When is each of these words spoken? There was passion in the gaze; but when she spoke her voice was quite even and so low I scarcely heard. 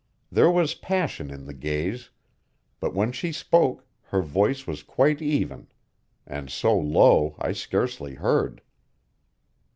There 0.31 0.49
was 0.49 0.73
passion 0.73 1.29
in 1.29 1.45
the 1.45 1.53
gaze; 1.53 2.09
but 2.79 2.95
when 2.95 3.11
she 3.11 3.31
spoke 3.31 3.85
her 4.05 4.23
voice 4.23 4.65
was 4.65 4.81
quite 4.81 5.21
even 5.21 5.67
and 6.25 6.49
so 6.49 6.75
low 6.75 7.35
I 7.37 7.51
scarcely 7.51 8.15
heard. 8.15 8.63